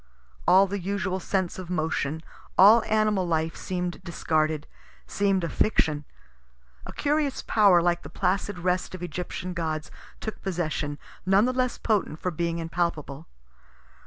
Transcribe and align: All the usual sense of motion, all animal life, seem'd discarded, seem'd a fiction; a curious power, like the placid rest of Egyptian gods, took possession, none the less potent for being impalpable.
All 0.47 0.65
the 0.65 0.79
usual 0.79 1.19
sense 1.19 1.59
of 1.59 1.69
motion, 1.69 2.23
all 2.57 2.81
animal 2.85 3.27
life, 3.27 3.55
seem'd 3.55 4.03
discarded, 4.03 4.65
seem'd 5.05 5.43
a 5.43 5.47
fiction; 5.49 6.05
a 6.87 6.91
curious 6.91 7.43
power, 7.43 7.83
like 7.83 8.01
the 8.01 8.09
placid 8.09 8.57
rest 8.57 8.95
of 8.95 9.03
Egyptian 9.03 9.53
gods, 9.53 9.91
took 10.19 10.41
possession, 10.41 10.97
none 11.23 11.45
the 11.45 11.53
less 11.53 11.77
potent 11.77 12.19
for 12.19 12.31
being 12.31 12.57
impalpable. 12.57 13.27